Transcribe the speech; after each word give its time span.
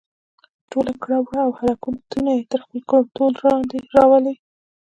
ټول 0.71 0.87
کړه 1.03 1.17
وړه 1.25 1.41
او 1.47 1.51
حرکتونه 1.59 2.31
يې 2.37 2.43
تر 2.51 2.59
خپل 2.65 2.79
کنټرول 2.91 3.33
لاندې 3.45 3.77
راولي. 3.95 4.35